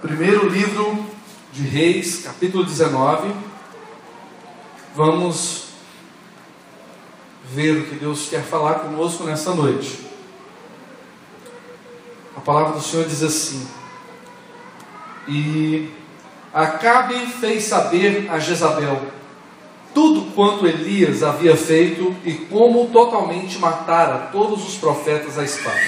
[0.00, 1.04] Primeiro livro
[1.52, 3.34] de Reis, capítulo 19.
[4.94, 5.64] Vamos
[7.44, 10.00] ver o que Deus quer falar conosco nessa noite.
[12.34, 13.68] A palavra do Senhor diz assim:
[15.28, 15.90] E
[16.54, 19.02] Acabe fez saber a Jezabel
[19.92, 25.78] tudo quanto Elias havia feito e como totalmente matara todos os profetas à espada.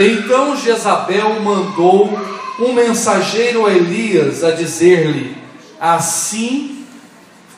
[0.00, 5.36] Então Jezabel mandou um mensageiro a Elias a dizer-lhe:
[5.80, 6.84] Assim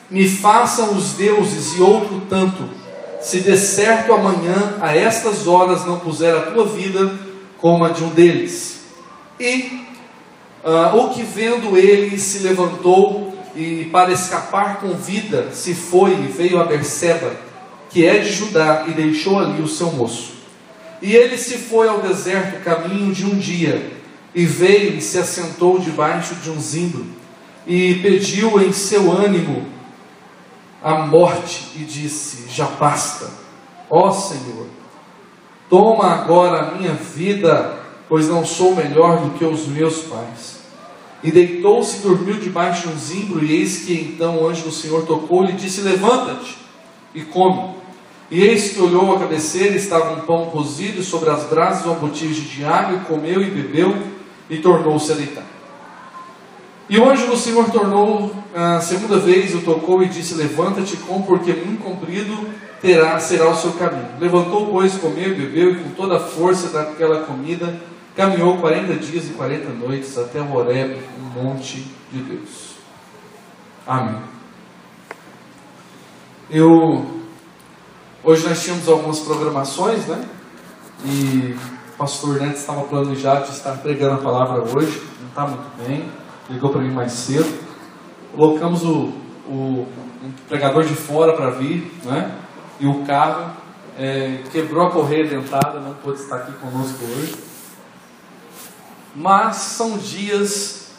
[0.09, 2.69] me façam os deuses e outro tanto,
[3.19, 7.11] se de certo amanhã a estas horas não puser a tua vida
[7.57, 8.81] como a de um deles.
[9.39, 9.85] E
[10.63, 16.27] uh, o que vendo ele se levantou e para escapar com vida se foi e
[16.27, 17.31] veio a Berseba,
[17.89, 20.33] que é de Judá, e deixou ali o seu moço.
[21.01, 24.02] E ele se foi ao deserto caminho de um dia
[24.35, 27.05] e veio e se assentou debaixo de um zimbro,
[27.65, 29.65] e pediu em seu ânimo
[30.81, 33.29] a morte, e disse: Já basta,
[33.89, 34.67] ó Senhor,
[35.69, 40.63] toma agora a minha vida, pois não sou melhor do que os meus pais.
[41.23, 44.71] E deitou-se e dormiu debaixo de um zimbro, e eis que então o anjo do
[44.71, 46.57] Senhor tocou-lhe e disse: Levanta-te
[47.13, 47.75] e come.
[48.31, 52.41] E eis que olhou a cabeceira, estava um pão cozido sobre as brasas, uma botija
[52.41, 53.95] de água, e comeu e bebeu
[54.49, 55.45] e tornou-se a deitar.
[56.89, 61.81] E o Senhor tornou a segunda vez, o tocou e disse: Levanta-te, com, porque muito
[61.81, 62.37] comprido
[62.81, 64.09] terá, será o seu caminho.
[64.19, 67.81] Levantou, pois, comeu e bebeu, e com toda a força daquela comida,
[68.15, 72.73] caminhou 40 dias e 40 noites até o Horeb, um monte de Deus.
[73.87, 74.21] Amém.
[76.49, 77.23] Eu
[78.23, 80.23] hoje nós tínhamos algumas programações, né?
[81.05, 81.55] E
[82.03, 86.11] pastor Neto estava planejado de estar pregando a palavra hoje, não está muito bem,
[86.49, 87.63] ligou para mim mais cedo.
[88.35, 89.13] Colocamos o,
[89.47, 89.87] o
[90.21, 92.37] um pregador de fora para vir, né?
[92.77, 93.53] E o carro
[93.97, 97.35] é, quebrou a correia dentada, não pôde estar aqui conosco hoje.
[99.15, 100.91] Mas são dias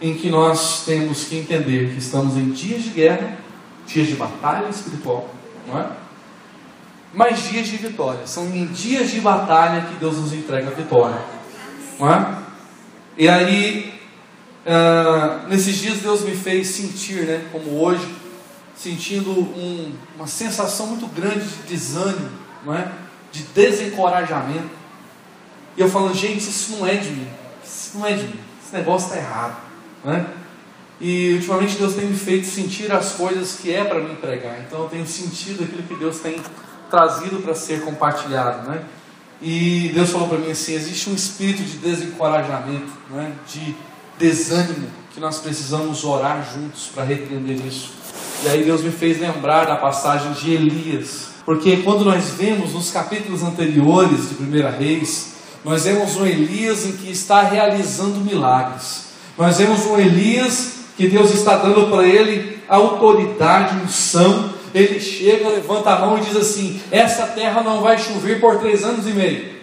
[0.00, 3.36] em que nós temos que entender que estamos em dias de guerra,
[3.84, 5.28] dias de batalha espiritual,
[5.66, 6.05] não é?
[7.14, 8.26] Mas dias de vitória.
[8.26, 11.18] São em dias de batalha que Deus nos entrega a vitória.
[11.98, 12.38] Não é?
[13.16, 13.94] E aí,
[14.66, 18.06] uh, nesses dias Deus me fez sentir, né, como hoje,
[18.76, 22.30] sentindo um, uma sensação muito grande de desânimo,
[22.64, 22.90] não é?
[23.32, 24.70] de desencorajamento.
[25.76, 27.28] E eu falando, gente, isso não é de mim.
[27.64, 28.40] Isso não é de mim.
[28.64, 29.56] Esse negócio está errado.
[30.04, 30.26] Não é?
[31.00, 34.58] E ultimamente Deus tem me feito sentir as coisas que é para me pregar.
[34.60, 36.40] Então eu tenho sentido aquilo que Deus tem
[36.90, 38.82] trazido para ser compartilhado, né?
[39.40, 43.32] E Deus falou para mim assim: existe um espírito de desencorajamento, né?
[43.46, 43.74] de
[44.18, 47.90] desânimo, que nós precisamos orar juntos para repreender isso.
[48.44, 52.90] E aí Deus me fez lembrar da passagem de Elias, porque quando nós vemos nos
[52.90, 59.06] capítulos anteriores de 1 Reis, nós vemos um Elias em que está realizando milagres.
[59.36, 65.88] Nós vemos um Elias que Deus está dando para ele autoridade, unção, ele chega, levanta
[65.88, 69.56] a mão e diz assim: Essa terra não vai chover por três anos e meio.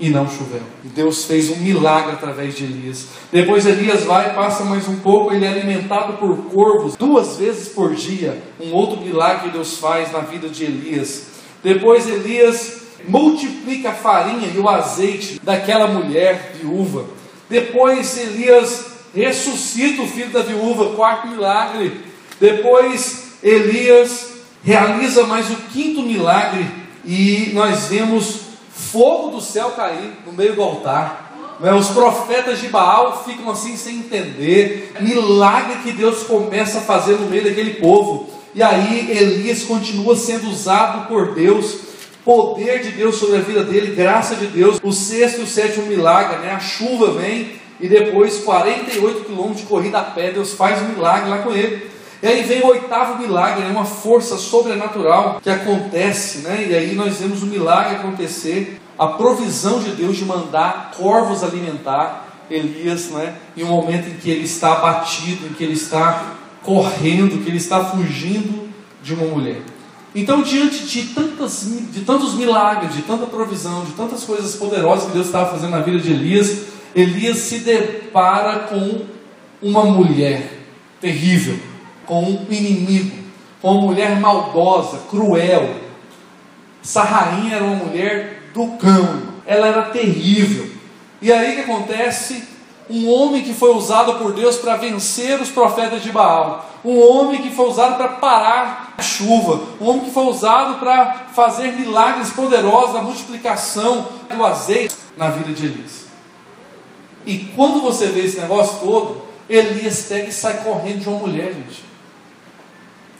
[0.00, 0.62] E não choveu.
[0.82, 3.08] Deus fez um milagre através de Elias.
[3.30, 7.94] Depois Elias vai, passa mais um pouco, ele é alimentado por corvos duas vezes por
[7.94, 8.42] dia.
[8.58, 11.26] Um outro milagre que Deus faz na vida de Elias.
[11.62, 17.04] Depois Elias multiplica a farinha e o azeite daquela mulher viúva.
[17.50, 22.00] Depois Elias ressuscita o filho da viúva, quarto milagre.
[22.40, 24.33] Depois Elias
[24.64, 26.66] realiza mais o quinto milagre
[27.04, 28.40] e nós vemos
[28.72, 31.56] fogo do céu cair no meio do altar.
[31.60, 31.72] Né?
[31.72, 34.92] Os profetas de Baal ficam assim sem entender.
[35.00, 38.28] Milagre que Deus começa a fazer no meio daquele povo.
[38.54, 41.76] E aí Elias continua sendo usado por Deus.
[42.24, 44.80] Poder de Deus sobre a vida dele, graça de Deus.
[44.82, 46.52] O sexto e o sétimo milagre, né?
[46.52, 51.28] A chuva vem e depois 48 quilômetros de corrida a pé, Deus faz um milagre
[51.28, 51.93] lá com ele.
[52.24, 53.70] E aí vem o oitavo milagre, né?
[53.70, 56.68] uma força sobrenatural que acontece, né?
[56.70, 62.26] e aí nós vemos o milagre acontecer, a provisão de Deus de mandar corvos alimentar
[62.50, 63.36] Elias, né?
[63.54, 67.58] em um momento em que ele está abatido, em que ele está correndo, que ele
[67.58, 68.70] está fugindo
[69.02, 69.60] de uma mulher.
[70.14, 75.12] Então, diante de, tantas, de tantos milagres, de tanta provisão, de tantas coisas poderosas que
[75.12, 79.02] Deus estava fazendo na vida de Elias, Elias se depara com
[79.60, 80.58] uma mulher
[81.02, 81.73] terrível
[82.06, 83.16] com um inimigo,
[83.60, 85.74] com uma mulher maldosa, cruel.
[86.82, 90.70] Essa rainha era uma mulher do cão, ela era terrível.
[91.20, 92.44] E aí o que acontece?
[92.88, 96.70] Um homem que foi usado por Deus para vencer os profetas de Baal.
[96.84, 99.62] Um homem que foi usado para parar a chuva.
[99.80, 105.54] Um homem que foi usado para fazer milagres poderosos, a multiplicação do azeite na vida
[105.54, 106.04] de Elias.
[107.24, 111.54] E quando você vê esse negócio todo, Elias pega e sai correndo de uma mulher,
[111.54, 111.84] gente.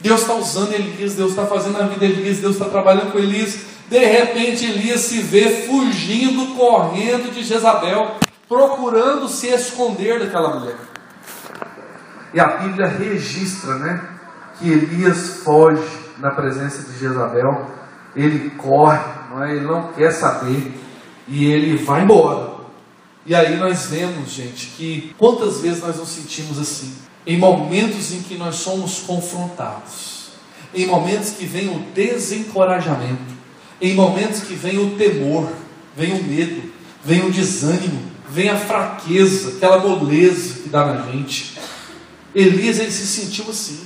[0.05, 3.19] Deus está usando Elias, Deus está fazendo a vida de Elias, Deus está trabalhando com
[3.19, 3.59] Elias.
[3.89, 8.17] De repente, Elias se vê fugindo, correndo de Jezabel,
[8.47, 10.77] procurando se esconder daquela mulher.
[12.35, 14.07] E a Bíblia registra, né,
[14.59, 15.83] que Elias foge
[16.19, 17.71] na presença de Jezabel,
[18.15, 19.53] ele corre, não é?
[19.53, 20.71] ele não quer saber,
[21.27, 22.53] e ele vai embora.
[23.25, 26.95] E aí nós vemos, gente, que quantas vezes nós nos sentimos assim,
[27.27, 30.29] em momentos em que nós somos confrontados,
[30.75, 33.35] em momentos que vem o desencorajamento,
[33.81, 35.51] em momentos que vem o temor,
[35.97, 36.73] vem o medo,
[37.05, 41.59] vem o desânimo, vem a fraqueza, aquela moleza que dá na gente.
[42.35, 43.81] Elias ele se sentiu assim.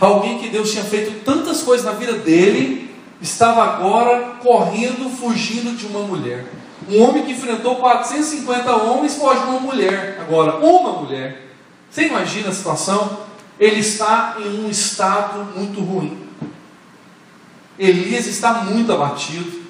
[0.00, 2.90] Alguém que Deus tinha feito tantas coisas na vida dele,
[3.20, 6.46] estava agora correndo, fugindo de uma mulher.
[6.90, 10.18] Um homem que enfrentou 450 homens foge de uma mulher.
[10.20, 11.51] Agora, uma mulher.
[11.92, 13.18] Você imagina a situação?
[13.60, 16.26] Ele está em um estado muito ruim.
[17.78, 19.60] Elias está muito abatido.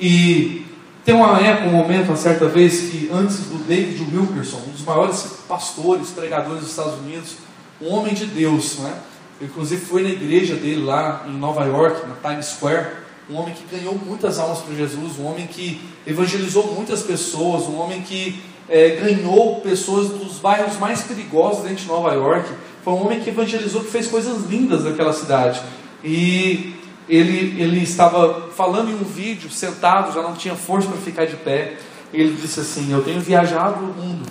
[0.00, 0.66] E
[1.04, 4.82] tem uma época, um momento, uma certa vez, que antes do David Wilkerson, um dos
[4.82, 7.36] maiores pastores, pregadores dos Estados Unidos,
[7.80, 8.92] um homem de Deus, né?
[9.40, 13.64] inclusive foi na igreja dele lá em Nova York, na Times Square um homem que
[13.74, 18.96] ganhou muitas almas para Jesus, um homem que evangelizou muitas pessoas, um homem que é,
[18.96, 22.48] ganhou pessoas dos bairros mais perigosos dentro de Nova York.
[22.82, 25.62] Foi um homem que evangelizou, que fez coisas lindas naquela cidade.
[26.02, 26.74] E
[27.08, 31.36] ele, ele estava falando em um vídeo, sentado, já não tinha força para ficar de
[31.36, 31.76] pé.
[32.12, 34.26] Ele disse assim: Eu tenho viajado o mundo,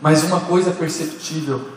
[0.00, 1.68] mas uma coisa perceptível: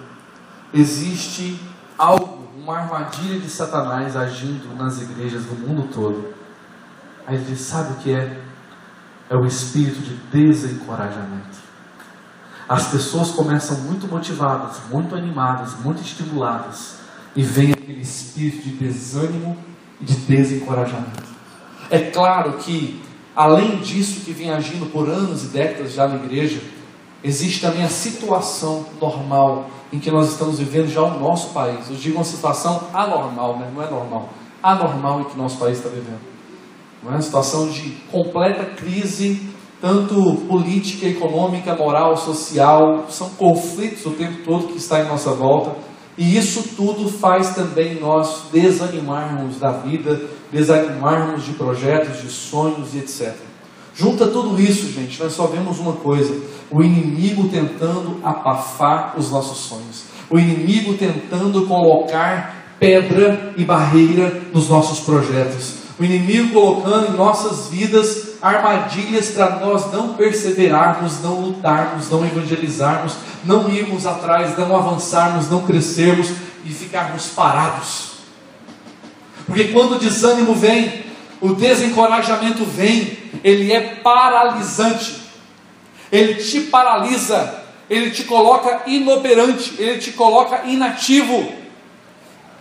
[0.74, 1.59] existe
[1.98, 2.38] algo
[2.68, 6.33] uma armadilha de Satanás agindo nas igrejas do mundo todo.
[7.25, 8.38] Aí ele diz: sabe o que é?
[9.30, 11.58] É o espírito de desencorajamento.
[12.68, 16.98] As pessoas começam muito motivadas, muito animadas, muito estimuladas,
[17.36, 19.58] e vem aquele espírito de desânimo
[20.02, 21.24] e de desencorajamento.
[21.90, 23.02] É claro que,
[23.36, 26.62] além disso que vem agindo por anos e décadas já na igreja,
[27.24, 31.90] existe também a situação normal em que nós estamos vivendo já o nosso país.
[31.90, 33.72] Eu digo uma situação anormal, né?
[33.74, 34.30] não é normal.
[34.62, 36.37] Anormal em que nosso país está vivendo.
[37.07, 39.42] Uma situação de completa crise,
[39.80, 43.06] tanto política, econômica, moral, social.
[43.09, 45.74] São conflitos o tempo todo que está em nossa volta.
[46.18, 50.19] E isso tudo faz também nós desanimarmos da vida,
[50.51, 53.33] desanimarmos de projetos, de sonhos e etc.
[53.95, 56.36] Junta tudo isso, gente, nós só vemos uma coisa
[56.69, 64.69] o inimigo tentando abafar os nossos sonhos, o inimigo tentando colocar pedra e barreira nos
[64.69, 72.10] nossos projetos, o inimigo colocando em nossas vidas armadilhas para nós não perseverarmos, não lutarmos,
[72.10, 76.30] não evangelizarmos, não irmos atrás, não avançarmos, não crescermos
[76.64, 78.18] e ficarmos parados.
[79.46, 81.06] Porque quando o desânimo vem,
[81.42, 85.28] o desencorajamento vem, ele é paralisante
[86.12, 91.52] ele te paralisa, ele te coloca inoperante, ele te coloca inativo.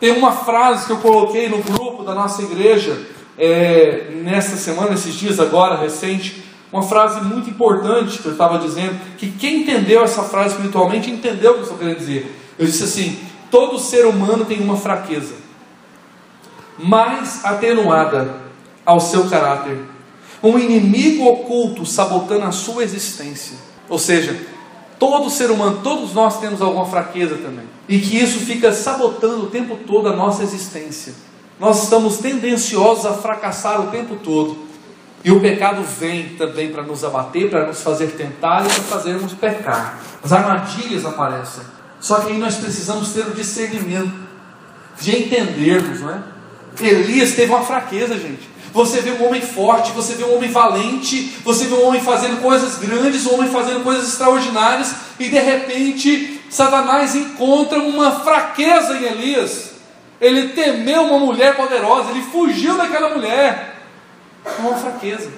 [0.00, 3.06] Tem uma frase que eu coloquei no grupo da nossa igreja,
[3.38, 8.98] é, nesta semana, esses dias agora, recente, uma frase muito importante que eu estava dizendo,
[9.16, 12.34] que quem entendeu essa frase espiritualmente entendeu o que eu estou querendo dizer.
[12.58, 13.18] Eu disse assim:
[13.50, 15.34] todo ser humano tem uma fraqueza,
[16.78, 18.34] mais atenuada
[18.84, 19.78] ao seu caráter
[20.42, 23.56] um inimigo oculto sabotando a sua existência.
[23.88, 24.38] Ou seja,
[24.98, 27.64] todo ser humano, todos nós temos alguma fraqueza também.
[27.88, 31.14] E que isso fica sabotando o tempo todo a nossa existência.
[31.58, 34.66] Nós estamos tendenciosos a fracassar o tempo todo.
[35.24, 39.32] E o pecado vem também para nos abater, para nos fazer tentar e para fazermos
[39.32, 39.98] pecar.
[40.22, 41.64] As armadilhas aparecem.
[41.98, 44.14] Só que aí nós precisamos ter o discernimento
[45.00, 46.22] de entendermos, não é?
[46.80, 48.48] Elias teve uma fraqueza, gente.
[48.72, 52.42] Você vê um homem forte, você vê um homem valente, você vê um homem fazendo
[52.42, 59.04] coisas grandes, um homem fazendo coisas extraordinárias, e de repente Satanás encontra uma fraqueza em
[59.04, 59.75] Elias.
[60.20, 63.76] Ele temeu uma mulher poderosa, ele fugiu daquela mulher.
[64.58, 65.30] Uma fraqueza.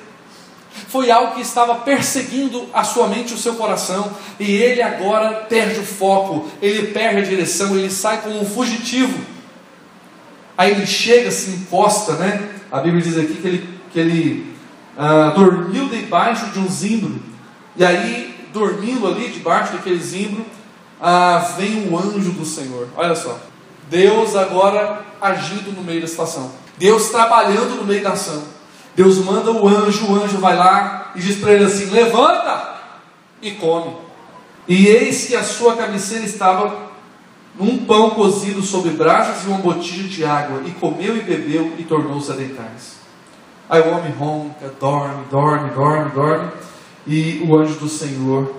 [0.89, 5.81] Foi algo que estava perseguindo a sua mente, o seu coração, e ele agora perde
[5.81, 9.19] o foco, ele perde a direção, ele sai como um fugitivo.
[10.57, 12.49] Aí ele chega, se encosta, né?
[12.71, 14.57] A Bíblia diz aqui que ele, que ele
[14.97, 17.21] ah, dormiu debaixo de um zimbro.
[17.77, 20.45] E aí, dormindo ali debaixo daquele zimbro,
[21.01, 22.89] ah, vem o anjo do Senhor.
[22.97, 23.39] Olha só.
[23.89, 26.51] Deus agora agindo no meio da situação.
[26.77, 28.43] Deus trabalhando no meio da ação.
[28.95, 32.77] Deus manda o anjo, o anjo vai lá e diz para ele assim: levanta
[33.41, 33.97] e come.
[34.67, 36.89] E eis que a sua cabeceira estava
[37.59, 41.83] num pão cozido sobre brasas e uma botija de água, e comeu e bebeu e
[41.83, 42.99] tornou-se a deitar-se.
[43.69, 46.51] Aí o homem ronca, dorme, dorme, dorme, dorme,
[47.07, 48.55] e o anjo do Senhor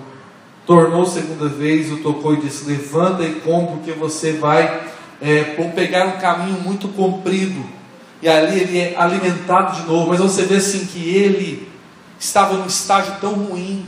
[0.66, 4.88] tornou segunda vez, o tocou e disse: Levanta e come, porque você vai
[5.20, 5.42] é,
[5.74, 7.64] pegar um caminho muito comprido,
[8.22, 10.08] e ali ele é alimentado de novo.
[10.08, 11.68] Mas você vê assim que ele
[12.18, 13.86] estava num estágio tão ruim,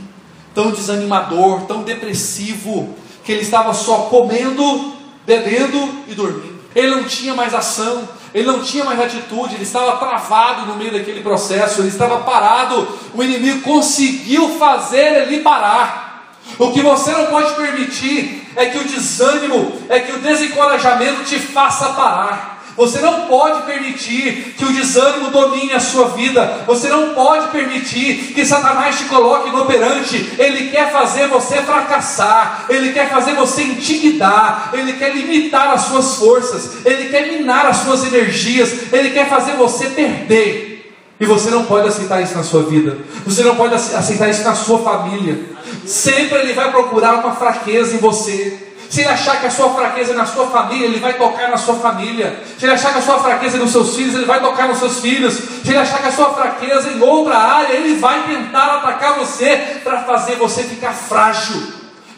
[0.53, 4.93] tão desanimador, tão depressivo, que ele estava só comendo,
[5.25, 6.53] bebendo e dormindo.
[6.75, 10.91] Ele não tinha mais ação, ele não tinha mais atitude, ele estava travado no meio
[10.91, 12.87] daquele processo, ele estava parado.
[13.13, 16.33] O inimigo conseguiu fazer ele parar.
[16.57, 21.39] O que você não pode permitir é que o desânimo, é que o desencorajamento te
[21.39, 22.53] faça parar.
[22.75, 26.63] Você não pode permitir que o desânimo domine a sua vida.
[26.65, 30.33] Você não pode permitir que Satanás te coloque no operante.
[30.39, 32.65] Ele quer fazer você fracassar.
[32.67, 34.71] Ele quer fazer você intimidar.
[34.73, 36.83] Ele quer limitar as suas forças.
[36.83, 38.91] Ele quer minar as suas energias.
[38.91, 40.73] Ele quer fazer você perder.
[41.19, 42.97] E você não pode aceitar isso na sua vida.
[43.25, 45.52] Você não pode aceitar isso na sua família.
[45.85, 48.73] Sempre ele vai procurar uma fraqueza em você.
[48.89, 51.57] Se ele achar que a sua fraqueza é na sua família, ele vai tocar na
[51.57, 52.39] sua família.
[52.59, 54.77] Se ele achar que a sua fraqueza é nos seus filhos, ele vai tocar nos
[54.77, 55.33] seus filhos.
[55.33, 59.15] Se ele achar que a sua fraqueza é em outra área, ele vai tentar atacar
[59.15, 61.59] você para fazer você ficar frágil,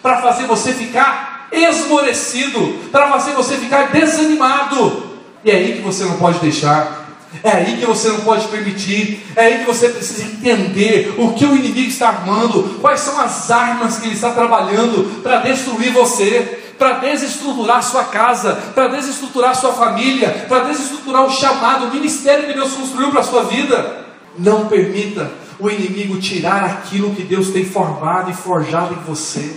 [0.03, 5.11] para fazer você ficar esmorecido, para fazer você ficar desanimado.
[5.45, 7.04] E é aí que você não pode deixar
[7.43, 11.45] é aí que você não pode permitir, é aí que você precisa entender o que
[11.45, 16.59] o inimigo está armando, quais são as armas que ele está trabalhando para destruir você,
[16.77, 22.53] para desestruturar sua casa, para desestruturar sua família, para desestruturar o chamado, o ministério que
[22.53, 24.05] Deus construiu para a sua vida.
[24.37, 29.55] Não permita o inimigo tirar aquilo que Deus tem formado e forjado em você.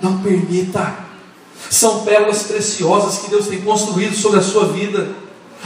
[0.00, 0.94] Não permita.
[1.68, 5.08] São pérolas preciosas que Deus tem construído sobre a sua vida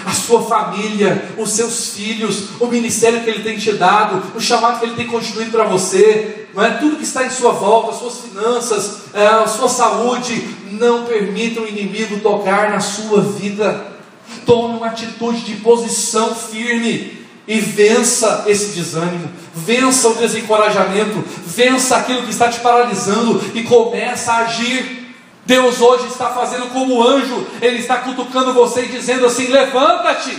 [0.05, 4.81] a sua família, os seus filhos, o ministério que Ele tem te dado, o chamado
[4.81, 6.71] que Ele tem construído para você, não é?
[6.71, 11.61] tudo que está em sua volta, as suas finanças, é, a sua saúde, não permita
[11.61, 13.95] o inimigo tocar na sua vida.
[14.47, 22.23] Tome uma atitude de posição firme e vença esse desânimo, vença o desencorajamento, vença aquilo
[22.23, 25.04] que está te paralisando e começa a agir.
[25.47, 30.37] Deus hoje está fazendo como anjo, Ele está cutucando você e dizendo assim: levanta-te,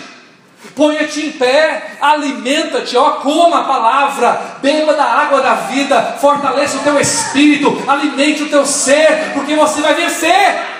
[0.75, 6.83] ponha-te em pé, alimenta-te, ó, coma a palavra, beba da água da vida, fortaleça o
[6.83, 10.75] teu espírito, alimente o teu ser, porque você vai vencer.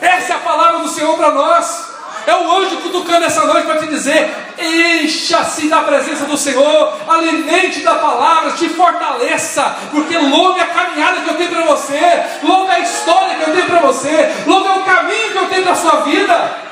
[0.00, 1.85] Essa é a palavra do Senhor para nós.
[2.26, 7.80] É o anjo cutucando essa noite para te dizer: encha-se da presença do Senhor, alimente
[7.80, 12.00] da palavra, te fortaleça, porque longa é a caminhada que eu tenho para você,
[12.42, 15.48] longa é a história que eu tenho para você, longo é o caminho que eu
[15.48, 16.66] tenho para a sua vida.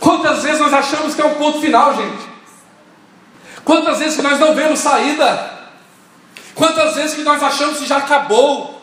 [0.00, 2.28] Quantas vezes nós achamos que é um ponto final, gente?
[3.62, 5.58] Quantas vezes que nós não vemos saída?
[6.54, 8.77] Quantas vezes que nós achamos que já acabou?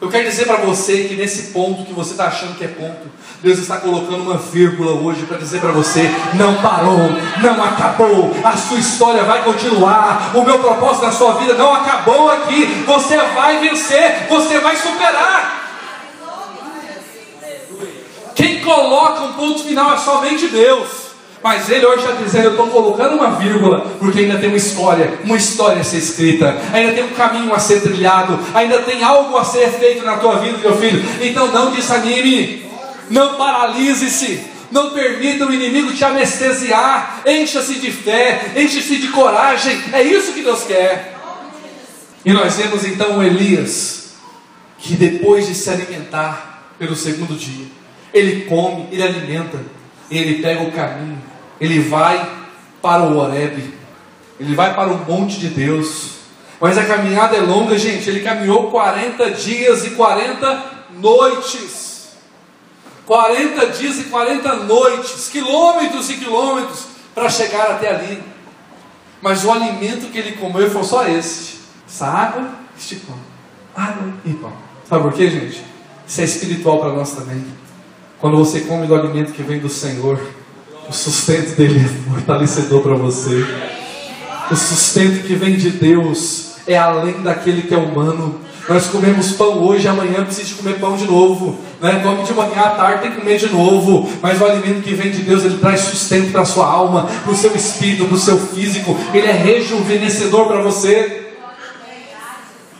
[0.00, 3.10] Eu quero dizer para você que nesse ponto que você está achando que é ponto,
[3.42, 7.10] Deus está colocando uma vírgula hoje para dizer para você: não parou,
[7.42, 12.30] não acabou, a sua história vai continuar, o meu propósito na sua vida não acabou
[12.30, 15.60] aqui, você vai vencer, você vai superar.
[18.34, 20.99] Quem coloca um ponto final é somente Deus.
[21.42, 25.18] Mas ele hoje está dizendo: Eu estou colocando uma vírgula, porque ainda tem uma história,
[25.24, 29.36] uma história a ser escrita, ainda tem um caminho a ser trilhado, ainda tem algo
[29.36, 31.02] a ser feito na tua vida, meu filho.
[31.22, 32.66] Então não desanime,
[33.08, 37.22] não paralise-se, não permita o inimigo te anestesiar.
[37.26, 39.80] Encha-se de fé, encha-se de coragem.
[39.94, 41.16] É isso que Deus quer.
[42.22, 44.10] E nós vemos então Elias,
[44.78, 47.64] que depois de se alimentar pelo segundo dia,
[48.12, 49.58] ele come, ele alimenta,
[50.10, 51.19] ele pega o caminho
[51.60, 52.38] ele vai
[52.80, 53.74] para o Horeb,
[54.38, 56.20] ele vai para o monte de Deus.
[56.60, 58.08] Mas a caminhada é longa, gente.
[58.08, 60.64] Ele caminhou 40 dias e 40
[60.98, 61.90] noites.
[63.06, 68.22] 40 dias e 40 noites, quilômetros e quilômetros para chegar até ali.
[69.20, 73.18] Mas o alimento que ele comeu foi só esse: essa água, este pão.
[73.74, 74.52] Água e pão.
[74.88, 75.62] Sabe por quê, gente?
[76.06, 77.44] Isso é espiritual para nós também.
[78.20, 80.20] Quando você come do alimento que vem do Senhor,
[80.90, 83.46] o sustento dele é fortalecedor para você.
[84.50, 88.40] O sustento que vem de Deus é além daquele que é humano.
[88.68, 91.60] Nós comemos pão hoje, amanhã precisa comer pão de novo.
[91.80, 92.00] Né?
[92.02, 94.10] Come de manhã, à tarde tem que comer de novo.
[94.20, 97.32] Mas o alimento que vem de Deus, ele traz sustento para a sua alma, para
[97.32, 98.96] o seu espírito, para o seu físico.
[99.14, 101.34] Ele é rejuvenescedor para você.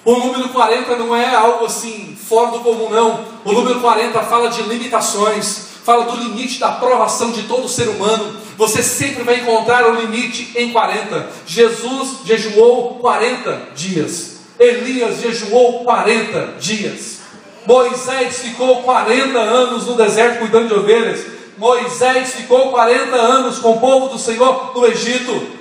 [0.05, 3.21] O número 40 não é algo assim fora do comum, não.
[3.45, 8.37] O número 40 fala de limitações, fala do limite da aprovação de todo ser humano.
[8.56, 11.28] Você sempre vai encontrar o limite em 40.
[11.44, 14.38] Jesus jejuou 40 dias.
[14.56, 17.23] Elias jejuou 40 dias.
[17.66, 21.26] Moisés ficou 40 anos no deserto cuidando de ovelhas.
[21.59, 25.59] Moisés ficou 40 anos com o povo do Senhor no Egito.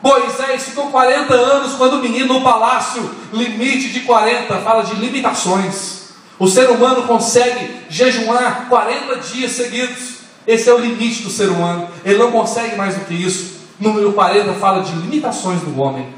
[0.00, 6.01] Moisés ficou 40 anos quando menino no palácio, limite de 40, fala de limitações.
[6.42, 10.14] O ser humano consegue jejuar 40 dias seguidos.
[10.44, 11.86] Esse é o limite do ser humano.
[12.04, 13.60] Ele não consegue mais do que isso.
[13.78, 16.08] Número 40 fala de limitações do homem.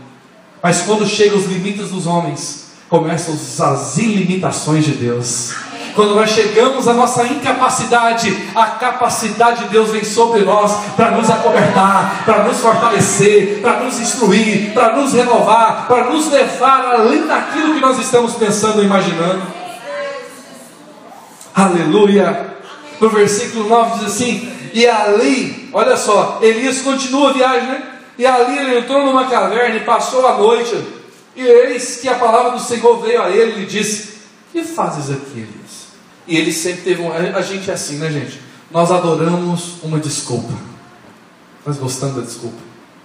[0.62, 5.52] Mas quando chegam os limites dos homens, começam as ilimitações de Deus.
[5.94, 11.28] Quando nós chegamos à nossa incapacidade, a capacidade de Deus vem sobre nós para nos
[11.28, 17.74] acobertar, para nos fortalecer, para nos instruir, para nos renovar, para nos levar além daquilo
[17.74, 19.63] que nós estamos pensando e imaginando.
[21.54, 22.56] Aleluia!
[23.00, 27.90] No versículo 9 diz assim: E ali, olha só, Elias continua a viagem, né?
[28.18, 30.76] E ali ele entrou numa caverna e passou a noite.
[31.36, 34.18] E eis que a palavra do Senhor veio a ele e lhe disse:
[34.52, 35.84] Que fazes aqui, Elias?
[36.26, 37.12] E ele sempre teve um.
[37.12, 38.40] A gente é assim, né, gente?
[38.70, 40.52] Nós adoramos uma desculpa.
[41.64, 42.58] Nós gostamos da desculpa.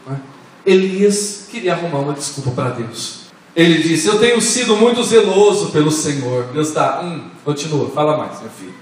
[0.07, 0.19] Né?
[0.65, 3.18] Elias queria arrumar uma desculpa para Deus.
[3.55, 6.45] Ele disse: Eu tenho sido muito zeloso pelo Senhor.
[6.53, 8.73] Deus está, hum, continua, fala mais, meu filho.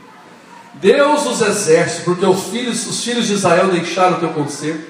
[0.76, 4.86] Deus os exércitos, porque os filhos, os filhos de Israel deixaram o teu conselho,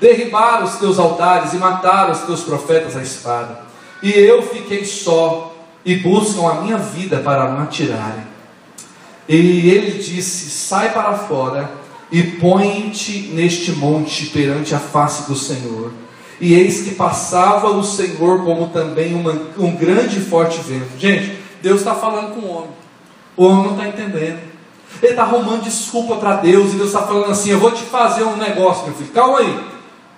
[0.00, 3.62] derribaram os teus altares e mataram os teus profetas à espada.
[4.02, 5.54] E eu fiquei só,
[5.84, 8.24] e buscam a minha vida para me atirarem.
[9.28, 11.70] E ele disse: Sai para fora
[12.10, 15.92] e põe-te neste monte perante a face do Senhor.
[16.40, 20.98] E eis que passava o Senhor como também uma, um grande e forte vento.
[20.98, 22.70] Gente, Deus está falando com o homem.
[23.36, 24.40] O homem não está entendendo.
[25.02, 26.72] Ele está arrumando desculpa para Deus.
[26.72, 29.10] E Deus está falando assim: Eu vou te fazer um negócio, meu filho.
[29.10, 29.58] Calma aí.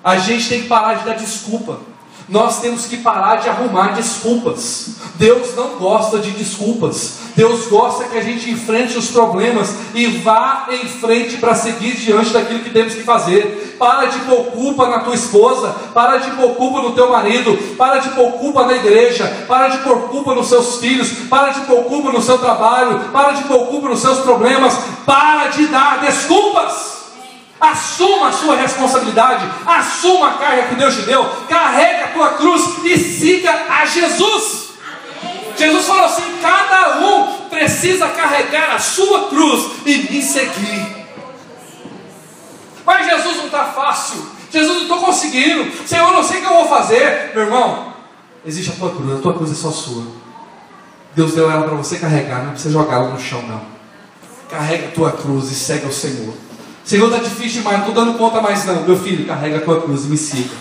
[0.03, 1.81] A gente tem que parar de dar desculpa.
[2.29, 4.97] Nós temos que parar de arrumar desculpas.
[5.19, 7.27] Deus não gosta de desculpas.
[7.35, 12.31] Deus gosta que a gente enfrente os problemas e vá em frente para seguir diante
[12.31, 13.77] daquilo que temos que fazer.
[13.79, 17.99] Para de pôr culpa na tua esposa, para de pôr culpa no teu marido, para
[17.99, 21.85] de pôr culpa na igreja, para de pôr culpa nos seus filhos, para de pôr
[21.85, 24.75] culpa no seu trabalho, para de pôr culpa nos seus problemas,
[25.05, 26.97] para de dar desculpas.
[27.61, 32.63] Assuma a sua responsabilidade, assuma a carga que Deus te deu, carrega a tua cruz
[32.85, 34.66] e siga a Jesus.
[35.57, 40.97] Jesus falou assim: cada um precisa carregar a sua cruz e me seguir.
[42.85, 46.57] Mas Jesus não está fácil, Jesus não estou conseguindo, Senhor, não sei o que eu
[46.57, 47.93] vou fazer, meu irmão.
[48.45, 50.05] Existe a tua cruz, a tua cruz é só sua.
[51.17, 53.63] Deus deu ela para você carregar, não precisa jogá-la no chão, não.
[54.49, 56.33] Carrega a tua cruz e segue ao Senhor.
[56.85, 58.83] Senhor, está difícil demais, não estou dando conta mais não.
[58.83, 60.55] Meu filho, carrega a tua cruz e me siga.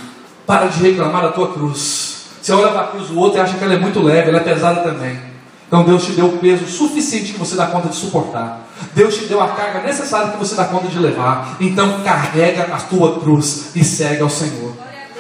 [0.47, 2.14] Para de reclamar da tua cruz.
[2.45, 4.38] Você olha para a cruz do outro e acha que ela é muito leve, ela
[4.38, 5.19] é pesada também.
[5.65, 8.67] Então Deus te deu o peso suficiente que você dá conta de suportar.
[8.93, 11.58] Deus te deu a carga necessária que você dá conta de levar.
[11.60, 14.73] Então carrega a tua cruz e segue ao Senhor.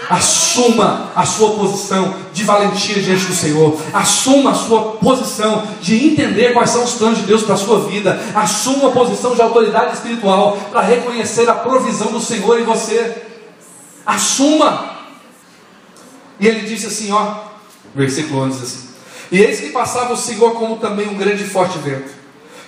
[0.07, 3.75] Assuma a sua posição de valentia diante do Senhor.
[3.91, 7.79] Assuma a sua posição de entender quais são os planos de Deus para a sua
[7.87, 8.21] vida.
[8.35, 13.23] Assuma a posição de autoridade espiritual para reconhecer a provisão do Senhor em você.
[14.05, 14.93] Assuma.
[16.39, 17.35] E ele disse assim, ó,
[17.93, 18.87] versículo 11 assim:
[19.31, 22.11] E eis que passava o Senhor como também um grande e forte vento,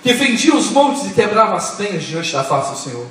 [0.02, 3.06] que fendia os montes e quebrava as penhas diante da face do Senhor.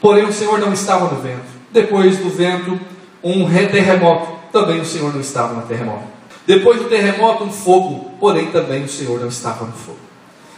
[0.00, 1.60] Porém o Senhor não estava no vento.
[1.72, 2.80] Depois do vento
[3.22, 6.04] um terremoto, também o Senhor não estava no terremoto.
[6.46, 9.98] Depois do terremoto, um fogo, porém também o Senhor não estava no fogo.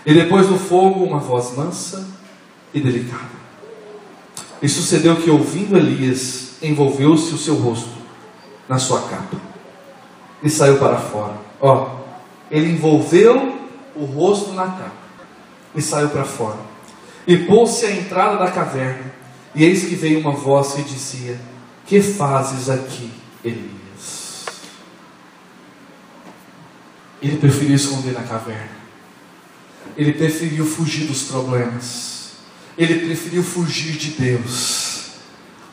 [0.06, 2.08] E depois do fogo, uma voz mansa
[2.72, 3.42] e delicada.
[4.62, 7.91] E sucedeu que, ouvindo Elias, envolveu-se o seu rosto
[8.68, 9.36] na sua capa
[10.42, 11.34] e saiu para fora.
[11.60, 12.00] Ó,
[12.50, 13.58] ele envolveu
[13.94, 14.92] o rosto na capa
[15.74, 16.58] e saiu para fora.
[17.26, 19.12] E pôs-se à entrada da caverna,
[19.54, 21.40] e eis que veio uma voz que dizia:
[21.86, 23.10] que fazes aqui,
[23.44, 24.46] Elias?
[27.22, 28.82] Ele preferiu esconder na caverna.
[29.96, 32.32] Ele preferiu fugir dos problemas.
[32.76, 34.91] Ele preferiu fugir de Deus.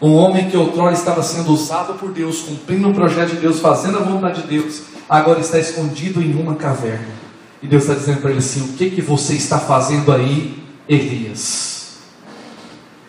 [0.02, 3.98] Um homem que outrora estava sendo usado por Deus, cumprindo o projeto de Deus, fazendo
[3.98, 7.20] a vontade de Deus, agora está escondido em uma caverna.
[7.62, 11.98] E Deus está dizendo para ele assim: O que, que você está fazendo aí, Elias?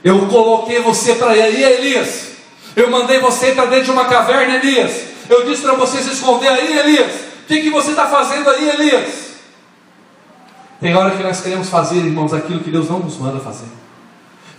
[0.03, 2.31] Eu coloquei você para aí, Elias.
[2.75, 4.93] Eu mandei você para dentro de uma caverna, Elias.
[5.29, 7.13] Eu disse para você se esconder aí, Elias.
[7.43, 9.31] O que, que você está fazendo aí, Elias?
[10.81, 13.67] Tem hora que nós queremos fazer, irmãos, aquilo que Deus não nos manda fazer.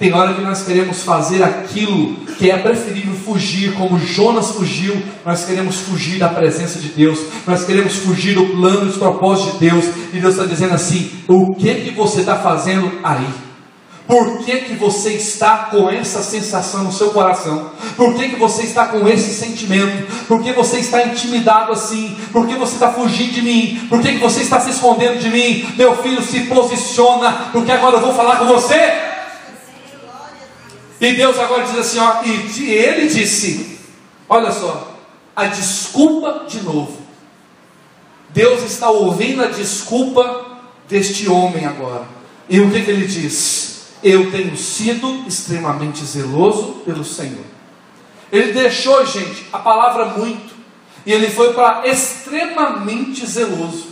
[0.02, 5.00] Tem hora que nós queremos fazer aquilo que é preferível fugir, como Jonas fugiu.
[5.24, 7.20] Nós queremos fugir da presença de Deus.
[7.46, 9.86] Nós queremos fugir do plano e dos propósitos de Deus.
[10.12, 13.28] E Deus está dizendo assim: o que que você está fazendo aí?
[14.08, 17.70] Por que, que você está com essa sensação no seu coração?
[17.96, 20.26] Por que, que você está com esse sentimento?
[20.28, 22.18] Por que você está intimidado assim?
[22.34, 23.82] Por que você está fugindo de mim?
[23.88, 25.64] Por que, que você está se escondendo de mim?
[25.78, 29.11] Meu filho, se posiciona, porque agora eu vou falar com você.
[31.02, 33.80] E Deus agora diz assim: ó, e ele disse:
[34.30, 34.96] olha só,
[35.36, 37.02] a desculpa de novo.
[38.30, 42.08] Deus está ouvindo a desculpa deste homem agora.
[42.48, 43.88] E o que, que ele diz?
[44.04, 47.46] Eu tenho sido extremamente zeloso pelo Senhor.
[48.32, 50.54] Ele deixou, gente, a palavra muito,
[51.06, 53.88] e ele foi para extremamente zeloso.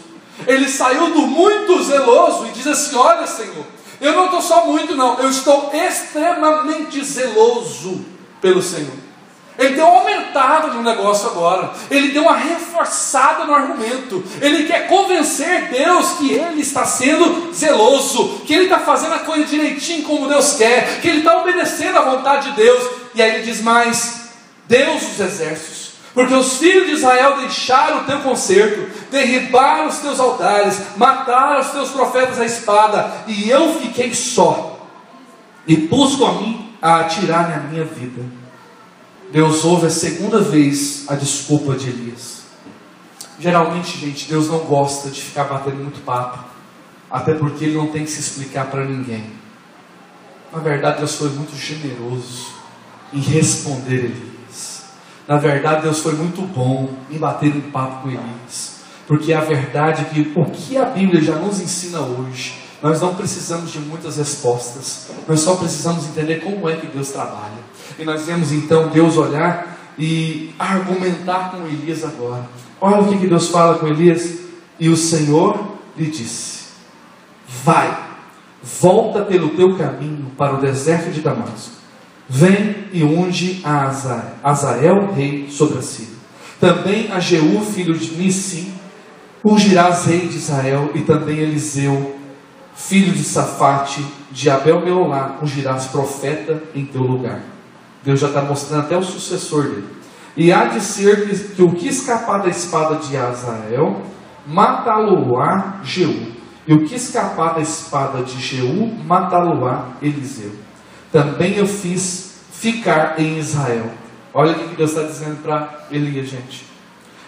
[0.47, 3.65] Ele saiu do muito zeloso e diz assim: Olha, Senhor,
[4.01, 8.05] eu não estou só muito, não, eu estou extremamente zeloso
[8.41, 8.93] pelo Senhor.
[9.57, 11.73] Ele deu uma aumentada no negócio agora.
[11.91, 14.23] Ele deu uma reforçada no argumento.
[14.41, 19.43] Ele quer convencer Deus que ele está sendo zeloso, que ele está fazendo a coisa
[19.43, 22.89] direitinho como Deus quer, que ele está obedecendo à vontade de Deus.
[23.13, 24.29] E aí ele diz mais:
[24.65, 25.78] Deus dos exércitos
[26.19, 31.69] porque os filhos de Israel deixaram o teu conserto, derribaram os teus altares, mataram os
[31.69, 34.85] teus profetas à espada, e eu fiquei só,
[35.65, 38.21] e busco a mim a atirar na minha vida.
[39.31, 42.41] Deus ouve a segunda vez a desculpa de Elias.
[43.39, 46.43] Geralmente, gente, Deus não gosta de ficar batendo muito papo,
[47.09, 49.23] até porque Ele não tem que se explicar para ninguém.
[50.51, 52.47] Na verdade, Deus foi muito generoso
[53.13, 54.38] em responder Elias.
[55.29, 58.79] Na verdade, Deus foi muito bom em bater um papo com Elias.
[59.05, 63.13] Porque a verdade é que o que a Bíblia já nos ensina hoje, nós não
[63.13, 65.09] precisamos de muitas respostas.
[65.27, 67.59] Nós só precisamos entender como é que Deus trabalha.
[67.99, 72.49] E nós vemos então Deus olhar e argumentar com Elias agora.
[72.81, 74.39] Olha o que Deus fala com Elias.
[74.79, 76.69] E o Senhor lhe disse:
[77.63, 77.95] Vai,
[78.63, 81.78] volta pelo teu caminho para o deserto de Damasco
[82.31, 86.13] Vem e unge a Azael, Azael rei sobre a Síria.
[86.59, 88.71] Também a Jeú, filho de Nissim,
[89.43, 92.15] ungirás rei de Israel, e também Eliseu,
[92.75, 97.41] filho de Safate, de Abel Meolá, ungirás profeta em teu lugar.
[98.03, 99.87] Deus já está mostrando até o sucessor dele.
[100.37, 104.03] E há de ser que, que o que escapar da espada de Azael,
[104.45, 106.27] matá-lo-á Jeú.
[106.67, 110.68] E o que escapar da espada de Jeú, matá-lo-á Eliseu
[111.11, 113.89] também eu fiz ficar em Israel.
[114.33, 116.65] Olha o que Deus está dizendo para Elias, gente.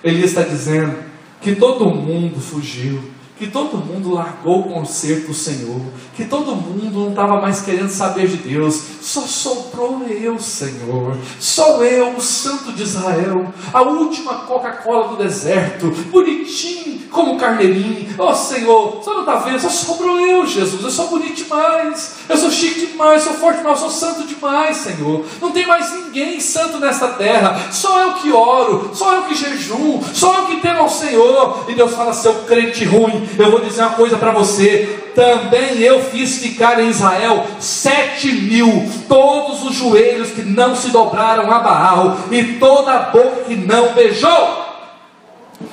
[0.03, 0.95] Elias está dizendo
[1.41, 3.03] que todo mundo fugiu,
[3.41, 5.81] que todo mundo largou o conserto do Senhor,
[6.15, 11.83] que todo mundo não estava mais querendo saber de Deus, só sobrou eu, Senhor, só
[11.83, 19.01] eu, o Santo de Israel, a última Coca-Cola do deserto, bonitinho como carneirinho, oh Senhor,
[19.03, 22.87] só não está vendo, só sobrou eu, Jesus, eu sou bonito demais, eu sou chique
[22.87, 27.09] demais, sou forte demais, eu sou santo demais, Senhor, não tem mais ninguém santo nesta
[27.09, 31.65] terra, só eu que oro, só eu que jejum, só eu que temo ao Senhor,
[31.67, 34.97] e Deus fala, seu crente ruim, eu vou dizer uma coisa para você.
[35.13, 41.51] Também eu fiz ficar em Israel sete mil, todos os joelhos que não se dobraram
[41.51, 44.61] a Baal, e toda a boca que não beijou.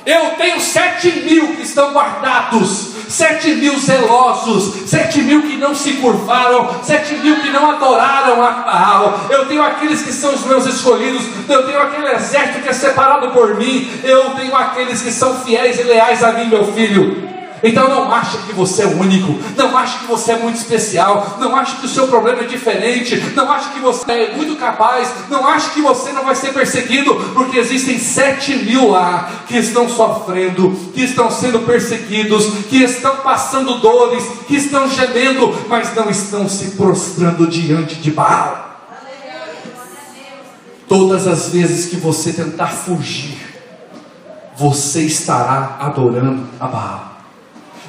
[0.05, 5.95] Eu tenho sete mil que estão guardados, sete mil zelosos, sete mil que não se
[5.95, 9.21] curvaram, sete mil que não adoraram a Baal.
[9.31, 13.31] Eu tenho aqueles que são os meus escolhidos, eu tenho aquele exército que é separado
[13.31, 17.38] por mim, eu tenho aqueles que são fiéis e leais a mim, meu filho.
[17.63, 21.57] Então não ache que você é único, não ache que você é muito especial, não
[21.57, 25.47] ache que o seu problema é diferente, não ache que você é muito capaz, não
[25.47, 30.71] ache que você não vai ser perseguido, porque existem sete mil lá que estão sofrendo,
[30.95, 36.73] que estão sendo perseguidos, que estão passando dores, que estão gemendo, mas não estão se
[36.73, 38.67] prostrando diante de Baal.
[40.89, 43.37] Todas as vezes que você tentar fugir,
[44.57, 47.08] você estará adorando a Baal.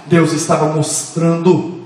[0.10, 1.82] Deus estava mostrando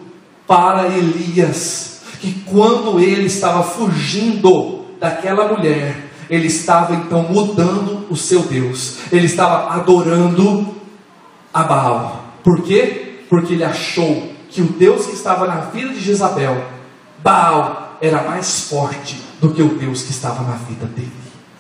[0.48, 8.44] para Elias que quando ele estava fugindo daquela mulher, ele estava então mudando o seu
[8.44, 10.74] Deus, ele estava adorando
[11.54, 12.24] a Baal.
[12.42, 13.26] Por quê?
[13.30, 16.64] Porque ele achou que o Deus que estava na vida de Jezabel,
[17.22, 21.12] Baal, era mais forte do que o Deus que estava na vida dele.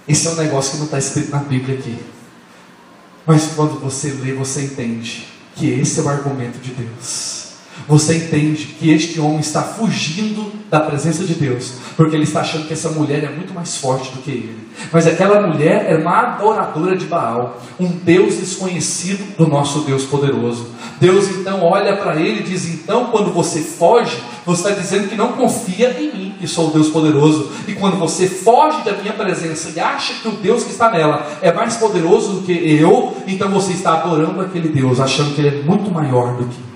[0.07, 1.97] Esse é um negócio que não está escrito na Bíblia aqui.
[3.25, 7.43] Mas quando você lê, você entende que esse é o argumento de Deus.
[7.87, 12.67] Você entende que este homem está fugindo da presença de Deus, porque ele está achando
[12.67, 14.67] que essa mulher é muito mais forte do que ele.
[14.91, 20.67] Mas aquela mulher é uma adoradora de Baal, um Deus desconhecido do nosso Deus poderoso.
[20.99, 25.15] Deus então olha para ele e diz: Então, quando você foge, você está dizendo que
[25.15, 27.49] não confia em mim, que sou o Deus poderoso.
[27.65, 31.25] E quando você foge da minha presença e acha que o Deus que está nela
[31.41, 35.61] é mais poderoso do que eu, então você está adorando aquele Deus, achando que ele
[35.61, 36.73] é muito maior do que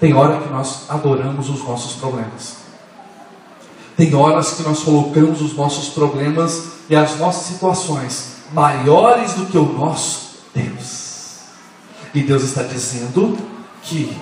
[0.00, 2.56] tem hora que nós adoramos os nossos problemas.
[3.94, 9.56] Tem horas que nós colocamos os nossos problemas e as nossas situações maiores do que
[9.56, 11.40] o nosso Deus.
[12.14, 13.38] E Deus está dizendo
[13.82, 14.16] que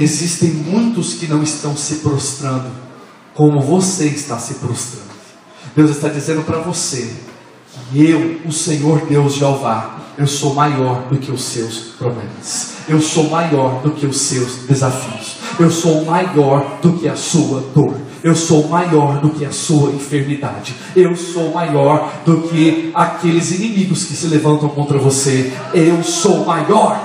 [0.00, 2.70] existem muitos que não estão se prostrando
[3.34, 5.10] como você está se prostrando.
[5.76, 7.14] Deus está dizendo para você
[7.92, 12.72] que eu, o Senhor Deus Jeová, eu sou maior do que os seus problemas.
[12.88, 15.36] Eu sou maior do que os seus desafios.
[15.58, 17.94] Eu sou maior do que a sua dor.
[18.22, 20.74] Eu sou maior do que a sua enfermidade.
[20.96, 25.52] Eu sou maior do que aqueles inimigos que se levantam contra você.
[25.72, 26.98] Eu sou maior.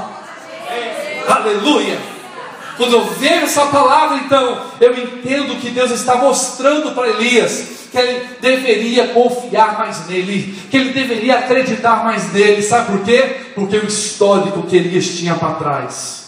[1.28, 2.15] Aleluia!
[2.78, 7.98] Quando eu vejo essa palavra, então, eu entendo que Deus está mostrando para Elias que
[7.98, 12.62] ele deveria confiar mais nele, que ele deveria acreditar mais nele.
[12.62, 13.38] Sabe por quê?
[13.56, 16.26] Porque o histórico que Elias tinha para trás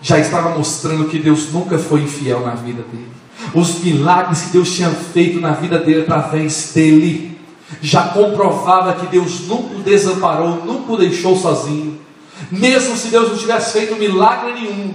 [0.00, 3.12] já estava mostrando que Deus nunca foi infiel na vida dele.
[3.54, 7.38] Os milagres que Deus tinha feito na vida dele através dele
[7.80, 12.00] já comprovava que Deus nunca o desamparou, nunca o deixou sozinho.
[12.50, 14.94] Mesmo se Deus não tivesse feito milagre nenhum,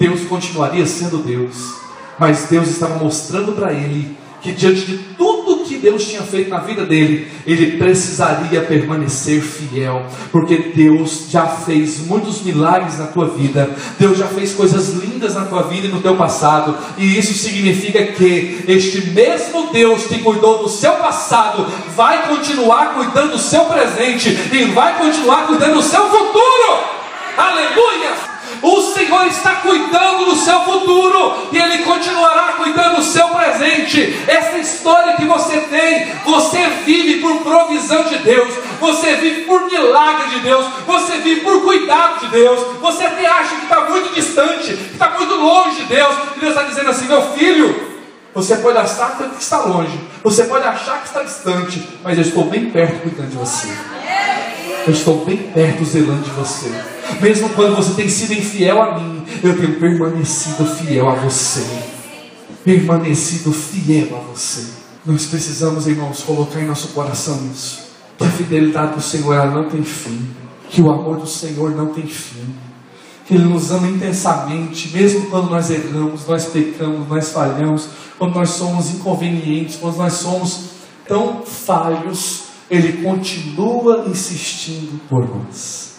[0.00, 1.74] Deus continuaria sendo Deus.
[2.18, 6.60] Mas Deus estava mostrando para ele que diante de tudo que Deus tinha feito na
[6.60, 13.68] vida dele, ele precisaria permanecer fiel, porque Deus já fez muitos milagres na tua vida,
[13.98, 18.02] Deus já fez coisas lindas na tua vida e no teu passado, e isso significa
[18.02, 24.30] que este mesmo Deus que cuidou do seu passado vai continuar cuidando do seu presente
[24.52, 26.78] e vai continuar cuidando do seu futuro.
[27.36, 28.29] Aleluia!
[28.62, 34.22] O Senhor está cuidando do seu futuro e Ele continuará cuidando do seu presente.
[34.26, 40.28] Essa história que você tem, você vive por provisão de Deus, você vive por milagre
[40.30, 42.60] de Deus, você vive por cuidado de Deus.
[42.80, 46.52] Você até acha que está muito distante, que está muito longe de Deus, e Deus
[46.54, 47.90] está dizendo assim: meu filho.
[48.32, 52.44] Você pode achar que está longe, você pode achar que está distante, mas eu estou
[52.44, 53.76] bem perto cuidando de você.
[54.86, 56.70] Eu estou bem perto zelando de você.
[57.20, 61.66] Mesmo quando você tem sido infiel a mim, eu tenho permanecido fiel a você.
[62.64, 64.66] Permanecido fiel a você.
[65.04, 67.90] Nós precisamos, irmãos, colocar em nosso coração isso.
[68.16, 70.28] Que a fidelidade do Senhor ela não tem fim.
[70.70, 72.54] Que o amor do Senhor não tem fim.
[73.26, 77.88] Que Ele nos ama intensamente, mesmo quando nós erramos, nós pecamos, nós falhamos,
[78.18, 80.70] quando nós somos inconvenientes, quando nós somos
[81.06, 85.90] tão falhos, Ele continua insistindo por nós.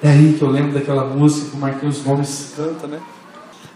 [0.00, 3.00] É aí que eu lembro daquela música que o Marquinhos Gomes canta, né?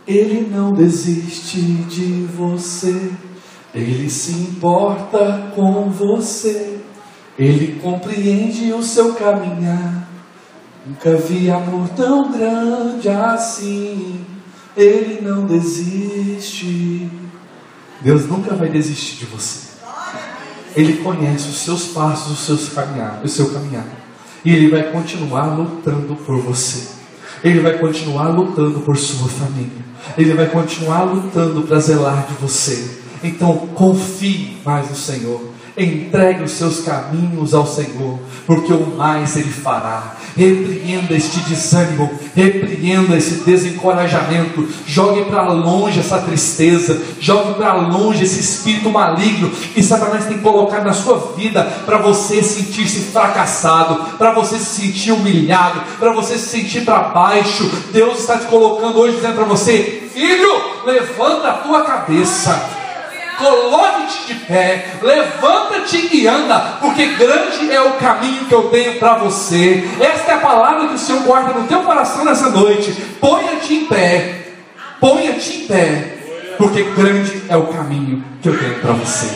[0.07, 3.11] Ele não desiste de você,
[3.75, 6.81] ele se importa com você,
[7.39, 10.09] ele compreende o seu caminhar.
[10.87, 14.25] Nunca vi amor tão grande assim,
[14.77, 17.11] ele não desiste.
[18.01, 19.68] Deus nunca vai desistir de você.
[20.77, 23.87] Ele conhece os seus passos, os seus caminhar, o seu caminhar.
[24.45, 26.89] E Ele vai continuar lutando por você.
[27.43, 29.85] Ele vai continuar lutando por sua família.
[30.17, 32.99] Ele vai continuar lutando para zelar de você.
[33.23, 35.41] Então confie mais no Senhor.
[35.79, 40.17] Entregue os seus caminhos ao Senhor, porque o mais Ele fará.
[40.37, 48.41] Repreenda este desânimo, repreenda esse desencorajamento, jogue para longe essa tristeza, jogue para longe esse
[48.41, 54.59] espírito maligno que Satanás tem colocado na sua vida para você sentir-se fracassado, para você
[54.59, 57.71] se sentir humilhado, para você se sentir para baixo.
[57.93, 60.51] Deus está te colocando hoje dizendo para você: filho,
[60.85, 62.78] levanta a tua cabeça
[63.39, 69.15] coloque-te de pé, levanta-te e anda, porque grande é o caminho que eu tenho para
[69.19, 69.89] você.
[70.01, 72.93] Esta é a palavra que o Senhor guarda no teu coração nessa noite.
[73.21, 74.49] Ponha-te em pé,
[75.01, 76.19] ponha-te em pé,
[76.59, 79.31] porque grande é o caminho que eu tenho para você.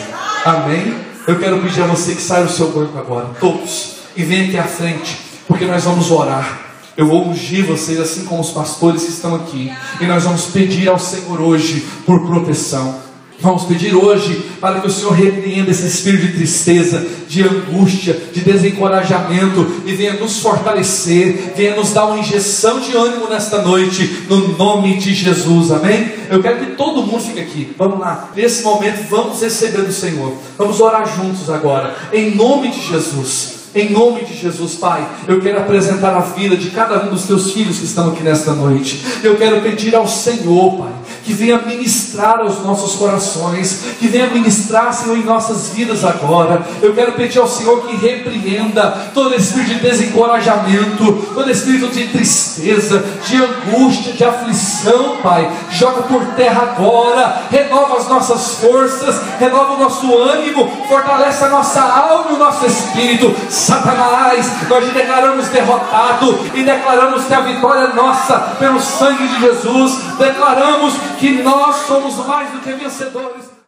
[0.45, 0.93] Amém?
[1.25, 4.57] Eu quero pedir a você que saia do seu banco agora, todos, e venha aqui
[4.57, 6.59] à frente, porque nós vamos orar.
[6.95, 10.87] Eu vou ungir vocês, assim como os pastores que estão aqui, e nós vamos pedir
[10.89, 13.02] ao Senhor hoje por proteção.
[13.43, 18.39] Vamos pedir hoje para que o Senhor repreenda esse espírito de tristeza, de angústia, de
[18.39, 24.57] desencorajamento e venha nos fortalecer, venha nos dar uma injeção de ânimo nesta noite, no
[24.57, 26.09] nome de Jesus, amém?
[26.29, 30.37] Eu quero que todo mundo fique aqui, vamos lá, nesse momento vamos receber do Senhor,
[30.57, 33.63] vamos orar juntos agora, em nome de Jesus.
[33.75, 37.53] Em nome de Jesus, Pai, eu quero apresentar a vida de cada um dos teus
[37.53, 39.03] filhos que estão aqui nesta noite.
[39.23, 40.91] Eu quero pedir ao Senhor, Pai,
[41.23, 46.61] que venha ministrar aos nossos corações, que venha ministrar, Senhor, em nossas vidas agora.
[46.81, 53.03] Eu quero pedir ao Senhor que repreenda todo espírito de desencorajamento, todo espírito de tristeza,
[53.25, 55.49] de angústia, de aflição, Pai.
[55.71, 61.81] Joga por terra agora, renova as nossas forças, renova o nosso ânimo, fortalece a nossa
[61.81, 67.85] alma e o nosso espírito Satanás, nós te declaramos derrotado e declaramos que a vitória
[67.85, 69.93] é nossa pelo sangue de Jesus.
[70.17, 73.52] Declaramos que nós somos mais do que vencedores.